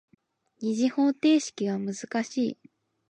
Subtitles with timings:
[0.57, 2.57] 二次方程式は難しい。